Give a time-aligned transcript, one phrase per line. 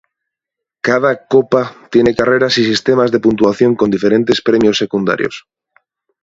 [0.81, 5.45] Cada Copa tiene carreras y sistemas de puntuación con diferentes premios secundarios.